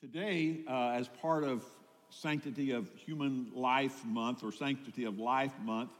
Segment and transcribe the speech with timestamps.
[0.00, 1.62] Today, uh, as part of
[2.08, 5.90] Sanctity of Human Life Month or Sanctity of Life Month,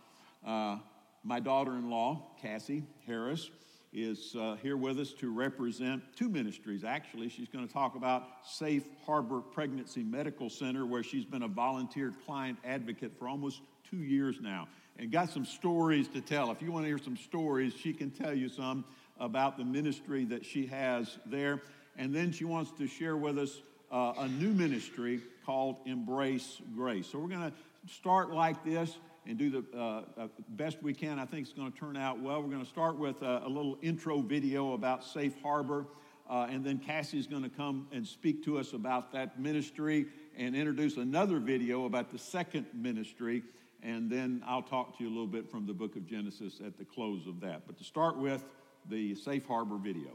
[0.46, 0.78] uh,
[1.22, 3.50] my daughter in law, Cassie Harris,
[3.92, 6.82] is uh, here with us to represent two ministries.
[6.82, 11.48] Actually, she's going to talk about Safe Harbor Pregnancy Medical Center, where she's been a
[11.48, 13.60] volunteer client advocate for almost
[13.90, 14.66] two years now
[14.98, 16.50] and got some stories to tell.
[16.50, 18.86] If you want to hear some stories, she can tell you some
[19.18, 21.60] about the ministry that she has there.
[21.98, 27.06] And then she wants to share with us uh, a new ministry called Embrace Grace.
[27.08, 28.96] So we're going to start like this
[29.26, 31.18] and do the uh, uh, best we can.
[31.18, 32.42] I think it's going to turn out well.
[32.42, 35.86] We're going to start with a, a little intro video about Safe Harbor,
[36.28, 40.54] uh, and then Cassie's going to come and speak to us about that ministry and
[40.54, 43.42] introduce another video about the second ministry.
[43.82, 46.78] And then I'll talk to you a little bit from the book of Genesis at
[46.78, 47.62] the close of that.
[47.66, 48.44] But to start with,
[48.88, 50.10] the Safe Harbor video.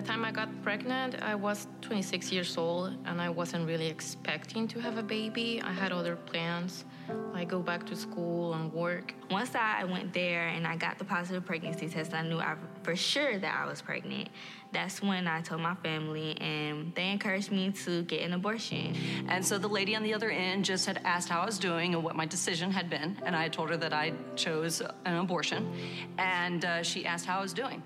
[0.00, 4.68] the time I got pregnant, I was 26 years old and I wasn't really expecting
[4.68, 5.62] to have a baby.
[5.64, 6.84] I had other plans,
[7.32, 9.14] like go back to school and work.
[9.30, 12.94] Once I went there and I got the positive pregnancy test, I knew I, for
[12.96, 14.28] sure that I was pregnant.
[14.72, 18.94] That's when I told my family, and they encouraged me to get an abortion.
[19.28, 21.94] And so the lady on the other end just had asked how I was doing
[21.94, 25.72] and what my decision had been, and I told her that I chose an abortion,
[26.18, 27.82] and uh, she asked how I was doing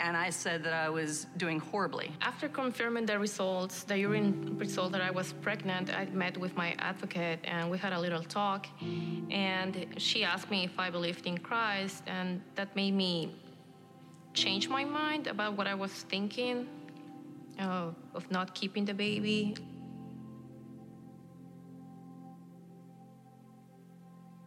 [0.00, 2.10] and I said that I was doing horribly.
[2.22, 6.74] After confirming the results, the urine result that I was pregnant, I met with my
[6.78, 8.66] advocate and we had a little talk.
[9.30, 13.34] And she asked me if I believed in Christ, and that made me
[14.32, 16.66] change my mind about what I was thinking
[17.58, 19.54] uh, of not keeping the baby.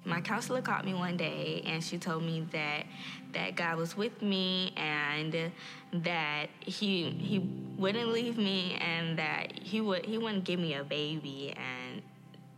[0.05, 0.25] My mm-hmm.
[0.25, 2.85] counselor called me one day and she told me that
[3.33, 5.51] that God was with me and
[5.91, 7.39] that he he
[7.77, 12.01] wouldn't leave me and that he would he wouldn't give me a baby and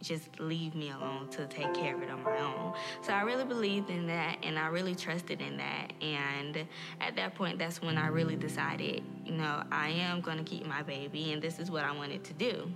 [0.05, 2.73] just leave me alone to take care of it on my own.
[3.01, 5.93] So I really believed in that and I really trusted in that.
[6.01, 6.65] And
[7.01, 10.65] at that point, that's when I really decided, you know, I am going to keep
[10.65, 12.71] my baby and this is what I wanted to do.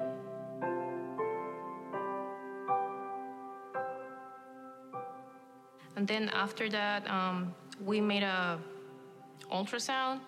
[6.00, 8.58] And then after that, um, we made a
[9.52, 10.22] ultrasound.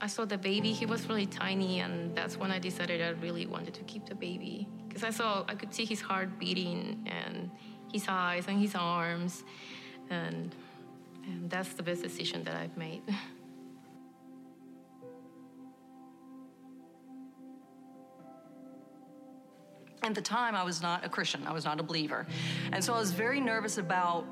[0.00, 0.72] I saw the baby.
[0.72, 4.14] He was really tiny, and that's when I decided I really wanted to keep the
[4.14, 7.50] baby because I saw I could see his heart beating and
[7.92, 9.44] his eyes and his arms,
[10.08, 10.54] and
[11.26, 13.02] and that's the best decision that I've made.
[20.02, 21.46] At the time, I was not a Christian.
[21.46, 22.26] I was not a believer.
[22.72, 24.24] And so I was very nervous about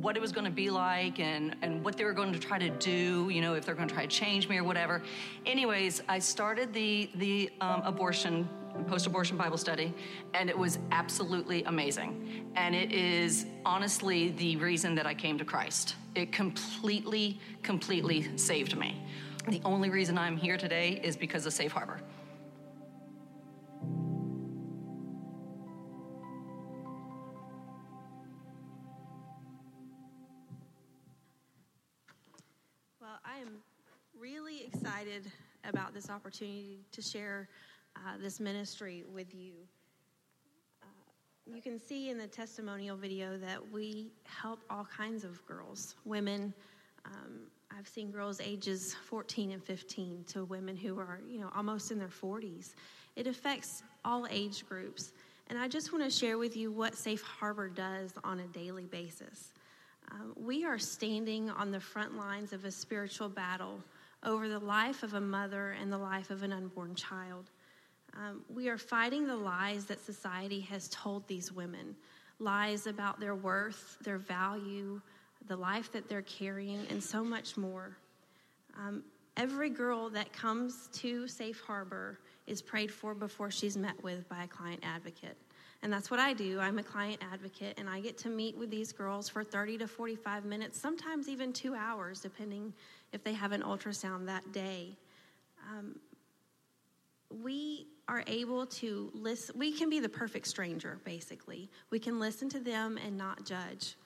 [0.00, 2.58] what it was going to be like and, and what they were going to try
[2.58, 5.02] to do, you know, if they're going to try to change me or whatever.
[5.44, 8.48] Anyways, I started the, the um, abortion,
[8.86, 9.92] post abortion Bible study,
[10.34, 12.46] and it was absolutely amazing.
[12.54, 15.96] And it is honestly the reason that I came to Christ.
[16.14, 19.02] It completely, completely saved me.
[19.48, 22.00] The only reason I'm here today is because of Safe Harbor.
[34.74, 35.30] Excited
[35.64, 37.48] about this opportunity to share
[37.96, 39.52] uh, this ministry with you.
[40.82, 40.86] Uh,
[41.46, 46.52] you can see in the testimonial video that we help all kinds of girls, women.
[47.06, 47.46] Um,
[47.76, 51.98] I've seen girls ages 14 and 15 to women who are, you know, almost in
[51.98, 52.74] their 40s.
[53.16, 55.12] It affects all age groups.
[55.48, 58.84] And I just want to share with you what Safe Harbor does on a daily
[58.84, 59.54] basis.
[60.12, 63.80] Um, we are standing on the front lines of a spiritual battle
[64.24, 67.50] over the life of a mother and the life of an unborn child.
[68.14, 71.94] Um, we are fighting the lies that society has told these women
[72.40, 75.00] lies about their worth, their value,
[75.46, 77.96] the life that they're carrying, and so much more.
[78.76, 79.02] Um,
[79.36, 84.44] every girl that comes to Safe Harbor is prayed for before she's met with by
[84.44, 85.36] a client advocate.
[85.82, 86.58] And that's what I do.
[86.58, 89.86] I'm a client advocate, and I get to meet with these girls for 30 to
[89.86, 92.72] 45 minutes, sometimes even two hours, depending
[93.12, 94.96] if they have an ultrasound that day.
[95.70, 95.96] Um,
[97.42, 101.68] we are able to listen, we can be the perfect stranger, basically.
[101.90, 103.96] We can listen to them and not judge.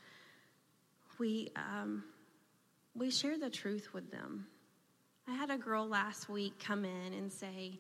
[1.19, 2.05] We, um,
[2.97, 4.47] we share the truth with them.
[5.29, 7.79] I had a girl last week come in and say,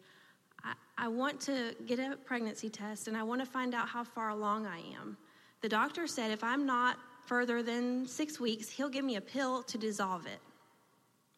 [0.63, 4.05] I, I want to get a pregnancy test and I want to find out how
[4.05, 5.17] far along I am.
[5.61, 9.65] The doctor said if I'm not further than six weeks, he'll give me a pill
[9.65, 10.39] to dissolve it.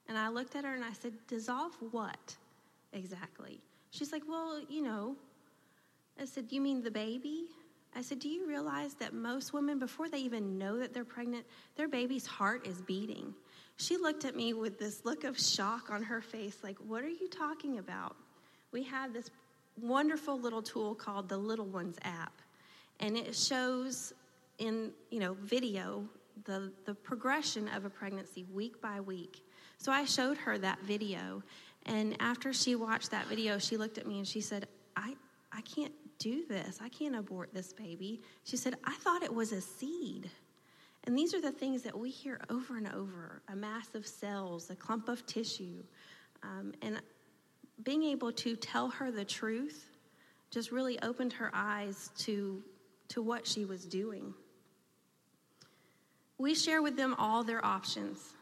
[0.09, 2.37] And I looked at her and I said, Dissolve what
[2.93, 3.61] exactly?
[3.91, 5.17] She's like, Well, you know.
[6.21, 7.47] I said, You mean the baby?
[7.97, 11.47] I said, Do you realize that most women, before they even know that they're pregnant,
[11.77, 13.35] their baby's heart is beating?
[13.77, 17.09] She looked at me with this look of shock on her face, like, What are
[17.09, 18.17] you talking about?
[18.73, 19.31] We have this
[19.81, 22.33] wonderful little tool called the Little Ones app,
[23.01, 24.13] and it shows
[24.59, 26.05] in you know video
[26.45, 29.43] the, the progression of a pregnancy week by week.
[29.79, 31.43] So I showed her that video,
[31.87, 34.67] and after she watched that video, she looked at me and she said,
[34.97, 35.15] I,
[35.53, 36.79] I can't do this.
[36.83, 38.23] I can't abort this baby.
[38.45, 40.31] She said, I thought it was a seed.
[41.05, 44.71] And these are the things that we hear over and over a mass of cells,
[44.71, 45.83] a clump of tissue.
[46.43, 47.01] Um, and
[47.83, 49.91] being able to tell her the truth
[50.51, 52.63] just really opened her eyes to,
[53.09, 54.33] to what she was doing.
[56.39, 58.34] We share with them all their options.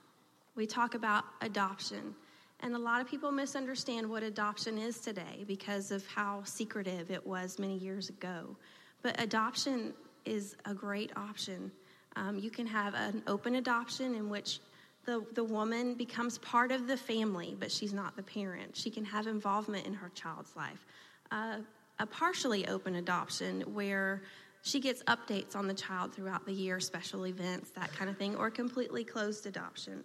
[0.54, 2.14] We talk about adoption.
[2.60, 7.26] And a lot of people misunderstand what adoption is today because of how secretive it
[7.26, 8.56] was many years ago.
[9.02, 9.94] But adoption
[10.24, 11.72] is a great option.
[12.14, 14.60] Um, you can have an open adoption in which
[15.04, 18.76] the, the woman becomes part of the family, but she's not the parent.
[18.76, 20.86] She can have involvement in her child's life.
[21.32, 21.58] Uh,
[21.98, 24.22] a partially open adoption where
[24.62, 28.36] she gets updates on the child throughout the year, special events, that kind of thing,
[28.36, 30.04] or completely closed adoption.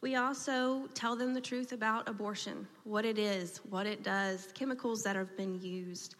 [0.00, 5.02] We also tell them the truth about abortion, what it is, what it does, chemicals
[5.02, 6.16] that have been used,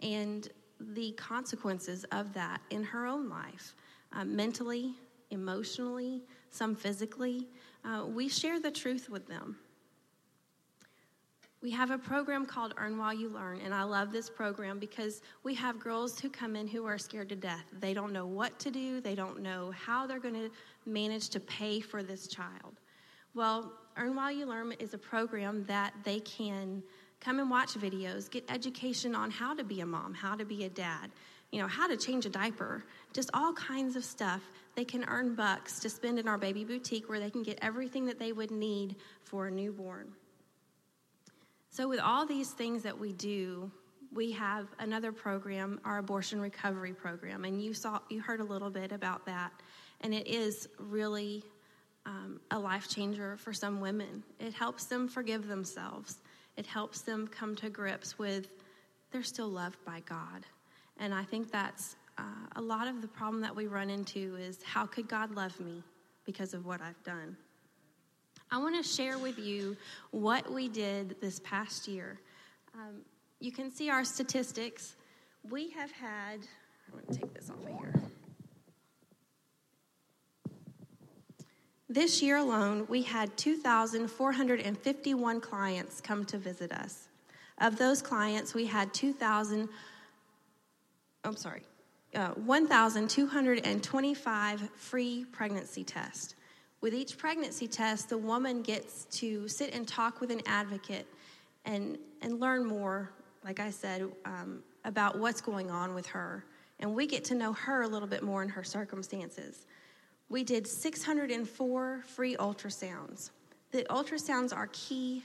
[0.00, 0.48] and
[0.80, 3.74] the consequences of that in her own life,
[4.12, 4.94] uh, mentally,
[5.30, 7.46] emotionally, some physically.
[7.84, 9.56] Uh, we share the truth with them.
[11.60, 15.22] We have a program called Earn While You Learn, and I love this program because
[15.42, 17.64] we have girls who come in who are scared to death.
[17.80, 20.50] They don't know what to do, they don't know how they're going to
[20.86, 22.78] manage to pay for this child.
[23.38, 26.82] Well, Earn While You Learn is a program that they can
[27.20, 30.64] come and watch videos, get education on how to be a mom, how to be
[30.64, 31.12] a dad,
[31.52, 32.82] you know, how to change a diaper,
[33.12, 34.42] just all kinds of stuff.
[34.74, 38.06] They can earn bucks to spend in our baby boutique where they can get everything
[38.06, 40.08] that they would need for a newborn.
[41.70, 43.70] So, with all these things that we do,
[44.12, 48.70] we have another program, our abortion recovery program, and you saw, you heard a little
[48.70, 49.52] bit about that,
[50.00, 51.44] and it is really
[52.08, 54.24] um, a life changer for some women.
[54.40, 56.16] It helps them forgive themselves.
[56.56, 58.48] It helps them come to grips with
[59.12, 60.44] they're still loved by God,
[60.98, 62.22] and I think that's uh,
[62.56, 65.82] a lot of the problem that we run into is how could God love me
[66.26, 67.36] because of what I've done.
[68.50, 69.76] I want to share with you
[70.10, 72.18] what we did this past year.
[72.74, 73.02] Um,
[73.40, 74.96] you can see our statistics.
[75.48, 76.40] We have had,
[76.86, 77.94] I'm going to take this off of here.
[81.90, 87.08] This year alone, we had 2,451 clients come to visit us.
[87.58, 89.70] Of those clients, we had 2,000,
[91.24, 91.62] I'm sorry,
[92.14, 96.34] uh, 1,225 free pregnancy tests.
[96.82, 101.06] With each pregnancy test, the woman gets to sit and talk with an advocate
[101.64, 103.14] and, and learn more,
[103.44, 106.44] like I said, um, about what's going on with her.
[106.80, 109.64] And we get to know her a little bit more in her circumstances.
[110.28, 113.30] We did 604 free ultrasounds.
[113.70, 115.24] The ultrasounds are key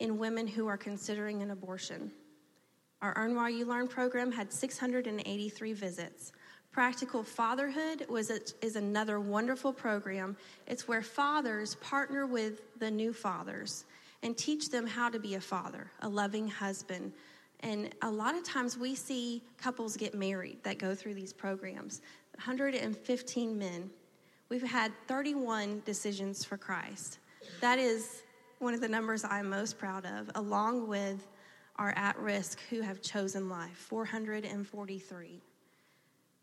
[0.00, 2.10] in women who are considering an abortion.
[3.00, 6.32] Our Earn While You Learn program had 683 visits.
[6.72, 10.36] Practical Fatherhood was a, is another wonderful program.
[10.66, 13.84] It's where fathers partner with the new fathers
[14.22, 17.12] and teach them how to be a father, a loving husband.
[17.60, 22.00] And a lot of times we see couples get married that go through these programs
[22.36, 23.90] 115 men.
[24.52, 27.20] We've had 31 decisions for Christ.
[27.62, 28.22] That is
[28.58, 31.26] one of the numbers I'm most proud of, along with
[31.76, 35.40] our at risk who have chosen life 443.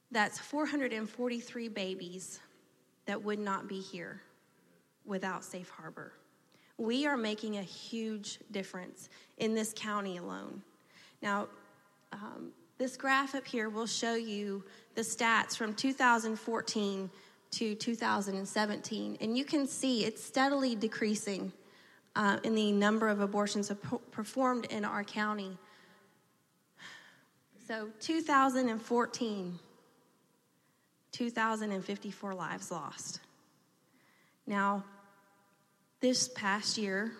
[0.10, 2.40] That's 443 babies
[3.06, 4.24] that would not be here
[5.06, 6.12] without Safe Harbor.
[6.80, 10.64] We are making a huge difference in this county alone.
[11.22, 11.48] Now,
[12.12, 14.64] um, this graph up here will show you
[14.96, 17.12] the stats from 2014
[17.52, 21.52] to 2017, and you can see it's steadily decreasing
[22.16, 23.72] uh, in the number of abortions
[24.12, 25.58] performed in our county.
[27.68, 29.60] So, 2014,
[31.12, 33.20] 2,054 lives lost.
[34.48, 34.84] Now,
[36.02, 37.12] this past year,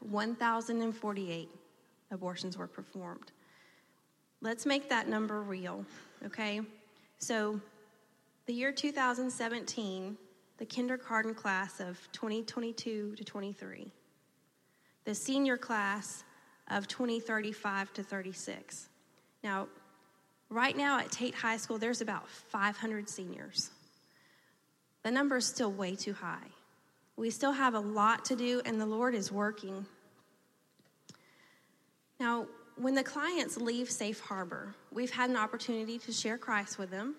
[0.00, 1.48] 1,048
[2.10, 3.32] abortions were performed.
[4.40, 5.86] Let's make that number real,
[6.26, 6.60] okay?
[7.18, 7.60] So,
[8.46, 10.16] the year 2017,
[10.58, 13.90] the kindergarten class of 2022 to 23,
[15.04, 16.24] the senior class
[16.68, 18.88] of 2035 to 36.
[19.42, 19.68] Now,
[20.50, 23.70] right now at Tate High School, there's about 500 seniors.
[25.02, 26.48] The number is still way too high.
[27.16, 29.86] We still have a lot to do, and the Lord is working.
[32.18, 32.46] Now,
[32.76, 37.14] when the clients leave Safe Harbor, we've had an opportunity to share Christ with them.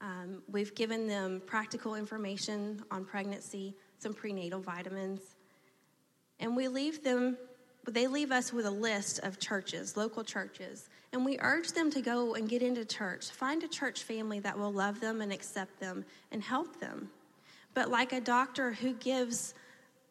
[0.00, 5.20] Um, we've given them practical information on pregnancy, some prenatal vitamins,
[6.38, 7.36] and we leave them.
[7.86, 12.00] They leave us with a list of churches, local churches, and we urge them to
[12.00, 13.30] go and get into church.
[13.30, 17.10] Find a church family that will love them and accept them and help them.
[17.74, 19.54] But like a doctor who gives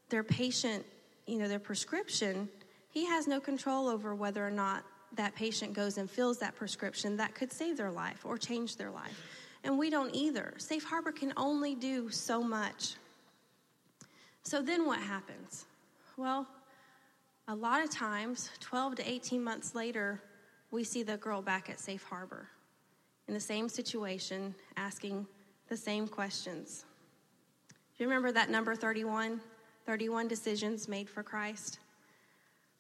[0.10, 0.86] their patient,
[1.26, 2.50] you know, their prescription,
[2.92, 4.84] he has no control over whether or not
[5.16, 8.92] that patient goes and fills that prescription that could save their life or change their
[8.92, 9.24] life.
[9.64, 10.54] And we don't either.
[10.58, 12.96] Safe Harbor can only do so much.
[14.44, 15.66] So then what happens?
[16.18, 16.48] Well,
[17.48, 20.22] a lot of times, 12 to 18 months later,
[20.72, 22.48] we see the girl back at Safe Harbor
[23.28, 25.28] in the same situation, asking
[25.68, 26.86] the same questions.
[27.70, 29.40] Do you remember that number 31?
[29.86, 31.80] 31 decisions made for Christ?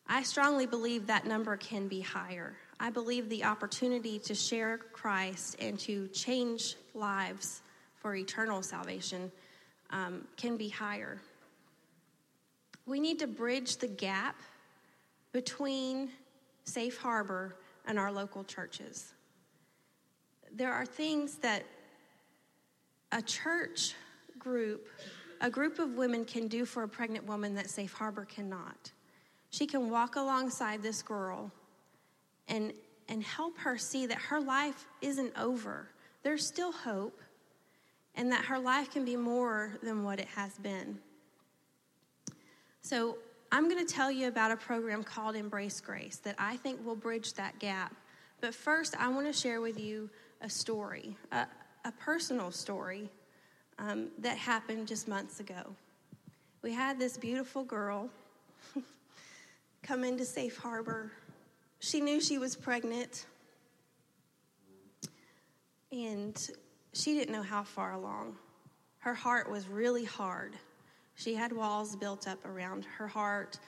[0.08, 2.56] I strongly believe that number can be higher.
[2.80, 7.62] I believe the opportunity to share Christ and to change lives
[7.96, 9.32] for eternal salvation
[9.90, 11.20] um, can be higher.
[12.86, 14.36] We need to bridge the gap
[15.32, 16.10] between
[16.64, 17.56] Safe Harbor
[17.86, 19.14] and our local churches.
[20.54, 21.66] There are things that
[23.12, 23.94] a church
[24.38, 24.88] group,
[25.42, 28.92] a group of women can do for a pregnant woman that Safe Harbor cannot
[29.50, 31.52] she can walk alongside this girl
[32.50, 32.74] and,
[33.08, 35.88] and help her see that her life isn't over.
[36.24, 37.22] There's still hope,
[38.15, 41.00] and that her life can be more than what it has been.
[42.82, 43.18] So,
[43.51, 46.96] I'm going to tell you about a program called Embrace Grace that I think will
[46.96, 47.96] bridge that gap.
[48.41, 50.08] But first, I want to share with you
[50.41, 51.48] a story, a,
[51.84, 53.10] a personal story
[53.79, 55.75] um, that happened just months ago.
[56.62, 58.10] We had this beautiful girl
[59.84, 61.12] come into Safe Harbor.
[61.80, 63.26] She knew she was pregnant,
[65.92, 66.50] and
[66.92, 68.36] she didn't know how far along.
[68.98, 70.58] Her heart was really hard.
[71.16, 73.60] She had walls built up around her heart,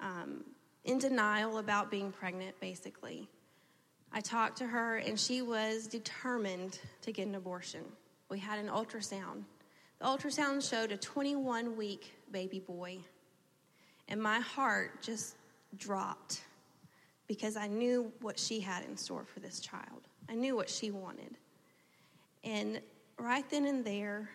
[0.00, 0.44] um,
[0.84, 3.28] in denial about being pregnant, basically.
[4.12, 7.84] I talked to her, and she was determined to get an abortion.
[8.28, 9.44] We had an ultrasound.
[10.00, 12.98] The ultrasound showed a 21 week baby boy.
[14.08, 15.36] And my heart just
[15.76, 16.42] dropped
[17.30, 20.08] because I knew what she had in store for this child.
[20.28, 21.36] I knew what she wanted.
[22.42, 22.80] And
[23.20, 24.28] right then and there,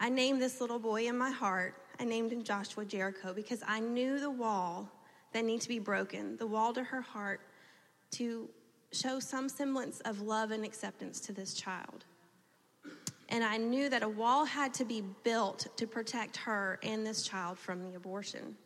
[0.00, 1.76] I named this little boy in my heart.
[2.00, 4.90] I named him Joshua Jericho because I knew the wall
[5.32, 7.40] that needed to be broken, the wall to her heart
[8.14, 8.48] to
[8.90, 12.04] show some semblance of love and acceptance to this child.
[13.28, 17.22] And I knew that a wall had to be built to protect her and this
[17.22, 18.56] child from the abortion.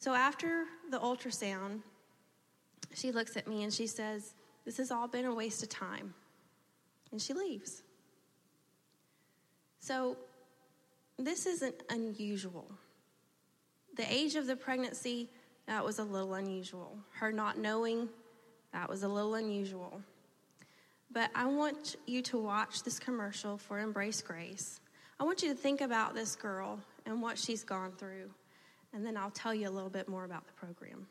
[0.00, 1.82] So after the ultrasound,
[2.94, 4.34] she looks at me and she says,
[4.64, 6.14] This has all been a waste of time.
[7.10, 7.82] And she leaves.
[9.80, 10.16] So
[11.18, 12.70] this isn't unusual.
[13.96, 15.28] The age of the pregnancy,
[15.66, 16.96] that was a little unusual.
[17.12, 18.08] Her not knowing,
[18.72, 20.00] that was a little unusual.
[21.10, 24.80] But I want you to watch this commercial for Embrace Grace.
[25.20, 28.30] I want you to think about this girl and what she's gone through
[28.92, 31.06] and then I'll tell you a little bit more about the program.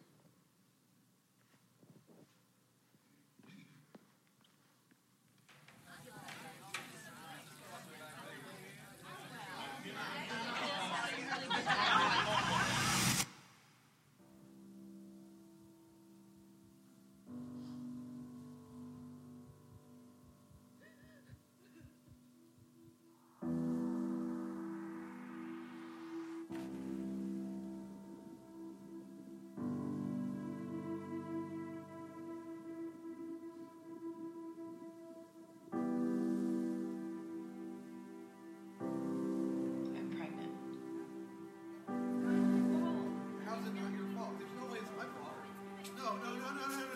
[46.13, 46.90] no, no, no, no.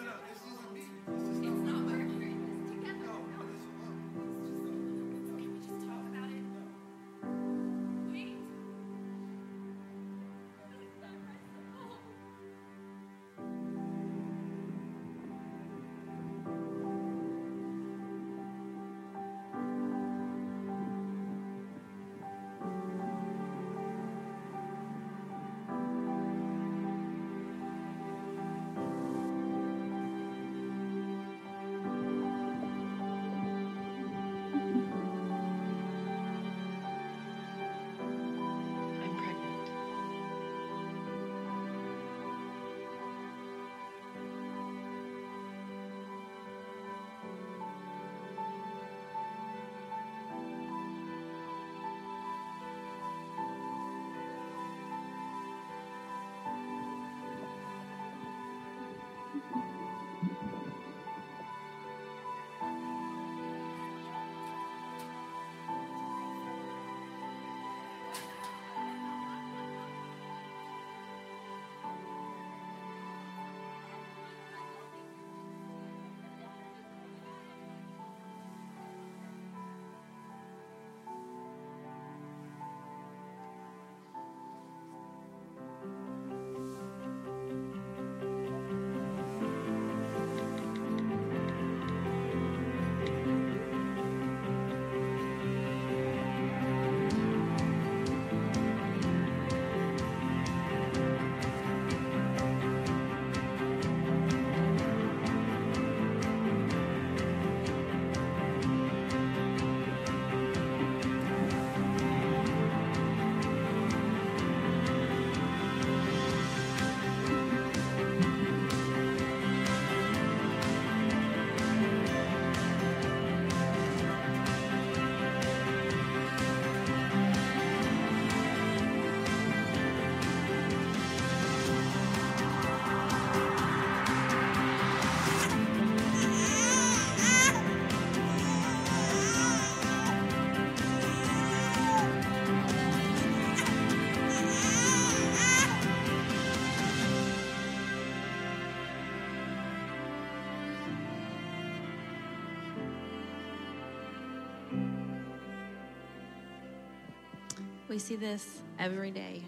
[157.88, 159.44] We see this every day.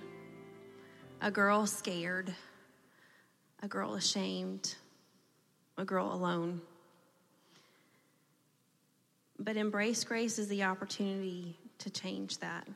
[1.21, 2.35] A girl scared,
[3.63, 4.75] a girl ashamed,
[5.75, 6.61] a girl alone.
[9.39, 12.67] But Embrace Grace is the opportunity to change that.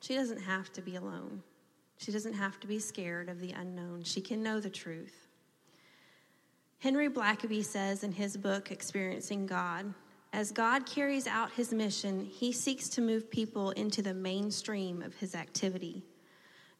[0.00, 1.42] She doesn't have to be alone.
[1.98, 4.04] She doesn't have to be scared of the unknown.
[4.04, 5.28] She can know the truth.
[6.78, 9.92] Henry Blackaby says in his book, Experiencing God,
[10.32, 15.14] as God carries out his mission, he seeks to move people into the mainstream of
[15.16, 16.02] his activity.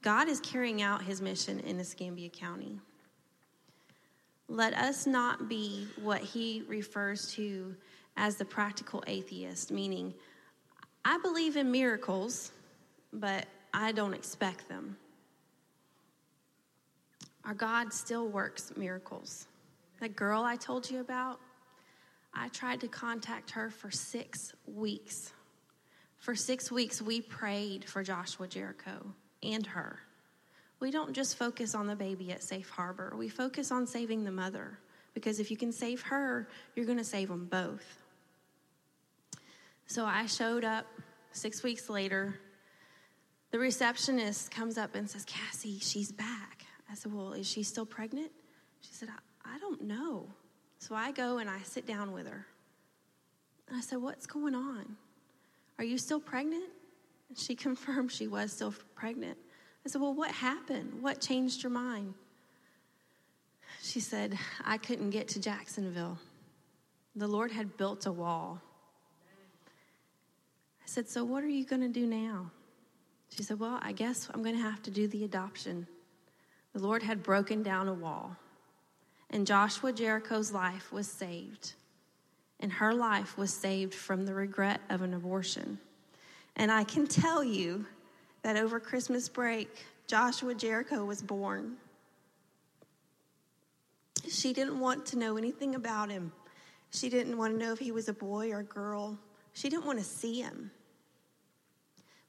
[0.01, 2.79] God is carrying out his mission in Escambia County.
[4.49, 7.75] Let us not be what he refers to
[8.17, 10.15] as the practical atheist, meaning,
[11.05, 12.53] I believe in miracles,
[13.13, 14.97] but I don't expect them.
[17.45, 19.47] Our God still works miracles.
[20.01, 21.39] That girl I told you about,
[22.35, 25.33] I tried to contact her for six weeks.
[26.19, 29.99] For six weeks, we prayed for Joshua Jericho and her.
[30.81, 34.33] We don't just focus on the baby at Safe Harbor, we focus on saving the
[34.33, 34.79] mother.
[35.15, 38.03] Because if you can save her, you're going to save them both.
[39.87, 40.87] So I showed up
[41.33, 42.41] six weeks later.
[43.51, 46.65] The receptionist comes up and says, Cassie, she's back.
[46.91, 48.31] I said, Well, is she still pregnant?
[48.81, 50.29] She said, I, I don't know.
[50.83, 52.45] So I go and I sit down with her.
[53.69, 54.97] And I said, What's going on?
[55.79, 56.71] Are you still pregnant?
[57.29, 59.39] And she confirmed she was still pregnant.
[59.87, 61.01] I said, Well, what happened?
[61.01, 62.15] What changed your mind?
[63.81, 66.19] She said, I couldn't get to Jacksonville.
[67.15, 68.61] The Lord had built a wall.
[70.85, 72.51] I said, So what are you going to do now?
[73.29, 75.87] She said, Well, I guess I'm going to have to do the adoption.
[76.73, 78.37] The Lord had broken down a wall
[79.33, 81.73] and Joshua Jericho's life was saved.
[82.61, 85.79] And her life was saved from the regret of an abortion.
[86.55, 87.87] And I can tell you
[88.43, 91.77] that over Christmas break, Joshua Jericho was born.
[94.29, 96.31] She didn't want to know anything about him.
[96.91, 99.19] She didn't want to know if he was a boy or a girl.
[99.55, 100.71] She didn't want to see him.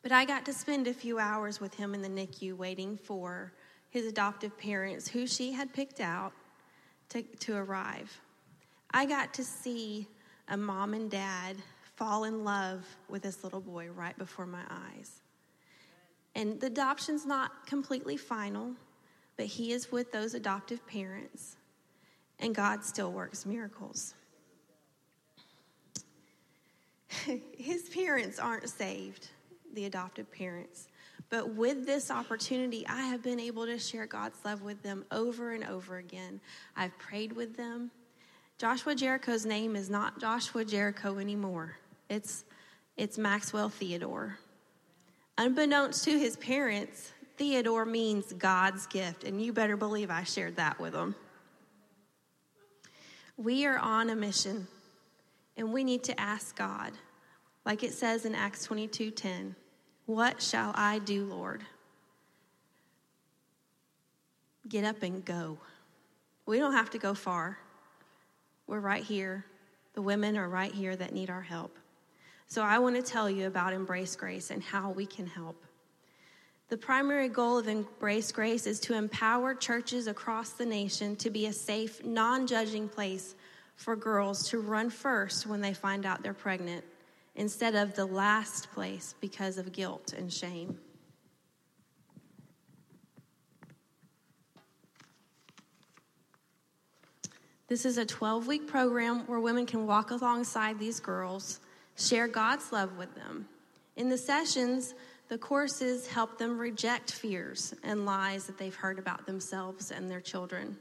[0.02, 3.54] But I got to spend a few hours with him in the NICU waiting for
[3.90, 6.34] his adoptive parents, who she had picked out
[7.10, 8.20] to, to arrive.
[8.92, 10.08] I got to see
[10.48, 11.58] a mom and dad
[11.96, 15.22] fall in love with this little boy right before my eyes.
[16.36, 18.72] And the adoption's not completely final,
[19.38, 21.58] but he is with those adoptive parents,
[22.40, 24.16] and God still works miracles.
[27.58, 29.30] His parents aren't saved,
[29.74, 30.88] the adoptive parents.
[31.34, 35.54] But with this opportunity, I have been able to share God's love with them over
[35.54, 36.40] and over again.
[36.76, 37.90] I've prayed with them.
[38.60, 41.76] Joshua Jericho's name is not Joshua Jericho anymore.
[42.08, 42.46] It's
[42.98, 44.38] it's Maxwell Theodore.
[45.40, 50.80] Unbeknownst to his parents, Theodore means God's gift, and you better believe I shared that
[50.80, 51.16] with them.
[53.38, 54.68] We are on a mission,
[55.58, 56.92] and we need to ask God,
[57.66, 59.56] like it says in Acts 22 10.
[60.06, 61.64] What shall I do, Lord?
[64.68, 65.58] Get up and go.
[66.46, 67.58] We don't have to go far.
[68.68, 69.46] We're right here.
[69.94, 71.78] The women are right here that need our help.
[72.48, 75.64] So I want to tell you about Embrace Grace and how we can help.
[76.70, 81.46] The primary goal of Embrace Grace is to empower churches across the nation to be
[81.46, 83.36] a safe, non judging place
[83.76, 86.84] for girls to run first when they find out they're pregnant
[87.36, 90.78] instead of the last place because of guilt and shame.
[97.68, 101.60] This is a 12 week program where women can walk alongside these girls,
[101.98, 103.48] share God's love with them.
[103.96, 104.94] In the sessions,
[105.30, 110.22] the courses help them reject fears and lies that they've heard about themselves and their
[110.22, 110.78] children.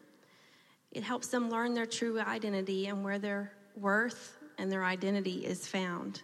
[0.91, 5.67] It helps them learn their true identity and where their worth and their identity is
[5.67, 6.21] found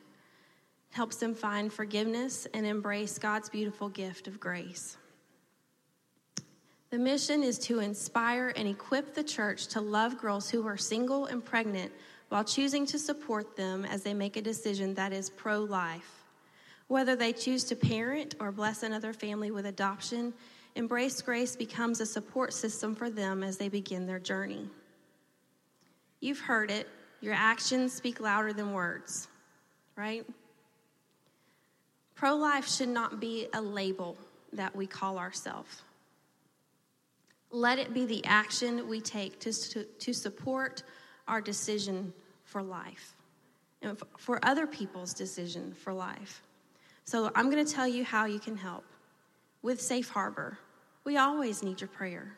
[0.90, 4.96] helps them find forgiveness and embrace God's beautiful gift of grace.
[6.90, 11.27] The mission is to inspire and equip the church to love girls who are single
[11.27, 11.92] and pregnant
[12.31, 16.24] while choosing to support them as they make a decision that is pro life.
[16.87, 20.33] Whether they choose to parent or bless another family with adoption,
[20.74, 24.68] Embrace Grace becomes a support system for them as they begin their journey.
[26.20, 26.88] You've heard it,
[27.20, 29.29] your actions speak louder than words,
[29.96, 30.24] right?
[32.18, 34.16] Pro life should not be a label
[34.52, 35.83] that we call ourselves.
[37.52, 40.83] Let it be the action we take to, to, to, support
[41.28, 43.14] our decision for life
[43.83, 46.42] and for other people's decision for life.
[47.04, 48.85] So I'm going to tell you how you can help.
[49.62, 50.59] With Safe Harbor,
[51.04, 52.37] we always need your prayer.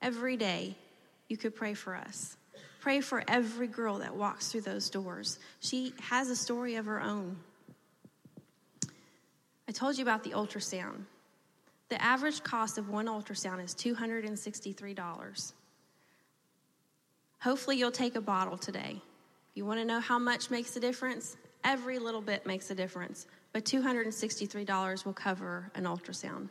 [0.00, 0.76] Every day,
[1.28, 2.36] you could pray for us.
[2.80, 5.40] Pray for every girl that walks through those doors.
[5.58, 7.36] She has a story of her own.
[9.70, 11.04] I told you about the ultrasound.
[11.90, 15.52] The average cost of one ultrasound is $263.
[17.38, 19.00] Hopefully, you'll take a bottle today.
[19.54, 21.36] You want to know how much makes a difference?
[21.62, 26.48] Every little bit makes a difference, but $263 will cover an ultrasound.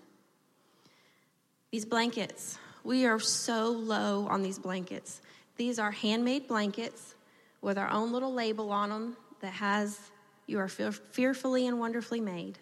[1.71, 5.21] These blankets, we are so low on these blankets.
[5.57, 7.15] These are handmade blankets
[7.61, 9.99] with our own little label on them that has,
[10.47, 12.57] You are fearfully and wonderfully made.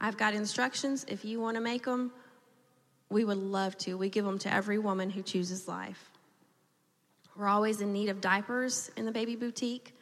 [0.00, 1.04] I've got instructions.
[1.08, 2.12] If you want to make them,
[3.10, 3.96] we would love to.
[3.96, 6.10] We give them to every woman who chooses life.
[7.36, 9.94] We're always in need of diapers in the baby boutique.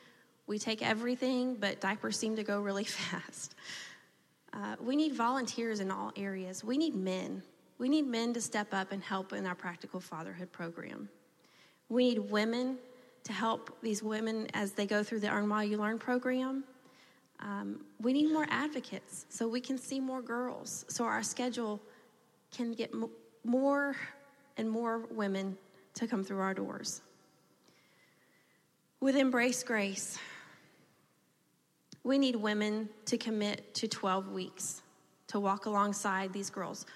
[0.47, 3.55] We take everything, but diapers seem to go really fast.
[4.53, 6.65] Uh, we need volunteers in all areas.
[6.65, 7.43] We need men.
[7.79, 11.09] We need men to step up and help in our practical fatherhood program.
[11.89, 12.79] We need women
[13.25, 16.65] to help these women as they go through the Earn While You Learn program.
[17.40, 21.81] Um, we need more advocates so we can see more girls, so our schedule
[22.51, 23.11] can get m-
[23.44, 23.94] more
[24.57, 25.57] and more women
[25.94, 27.01] to come through our doors.
[29.01, 30.18] With Embrace Grace,
[32.03, 34.83] we need women to commit to 12 weeks
[35.29, 36.87] to walk alongside these girls.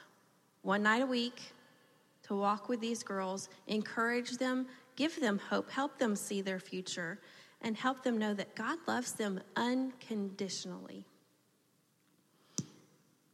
[0.63, 1.53] One night a week
[2.25, 7.19] to walk with these girls, encourage them, give them hope, help them see their future,
[7.63, 11.07] and help them know that God loves them unconditionally.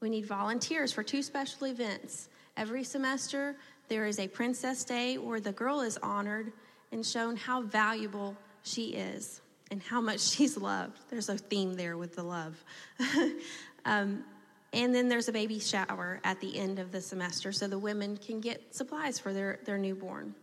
[0.01, 2.29] We need volunteers for two special events.
[2.57, 3.57] Every semester,
[3.89, 6.53] there is a Princess Day where the girl is honored
[6.93, 10.99] and shown how valuable she is and how much she's loved.
[11.09, 12.63] There's a theme there with the love.
[13.85, 14.25] um,
[14.73, 18.19] and then there's a baby shower at the end of the semester so the women
[18.19, 20.35] can get supplies for their, their newborn.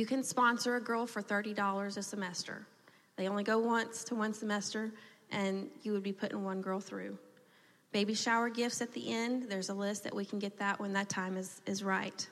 [0.00, 2.66] You can sponsor a girl for $30 a semester.
[3.16, 4.94] They only go once to one semester,
[5.30, 7.18] and you would be putting one girl through.
[7.92, 10.94] Baby shower gifts at the end, there's a list that we can get that when
[10.94, 12.26] that time is, is right.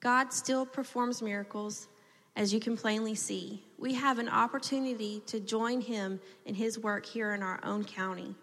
[0.00, 1.88] God still performs miracles,
[2.34, 3.62] as you can plainly see.
[3.76, 8.34] We have an opportunity to join Him in His work here in our own county.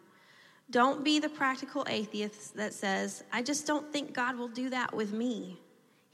[0.70, 4.94] Don't be the practical atheist that says, I just don't think God will do that
[4.96, 5.60] with me.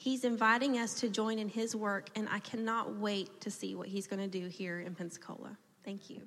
[0.01, 3.87] He's inviting us to join in his work, and I cannot wait to see what
[3.87, 5.55] he's going to do here in Pensacola.
[5.85, 6.23] Thank you.